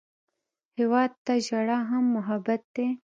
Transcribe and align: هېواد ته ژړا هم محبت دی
هېواد 0.77 1.11
ته 1.25 1.33
ژړا 1.45 1.79
هم 1.89 2.03
محبت 2.15 2.61
دی 2.75 2.87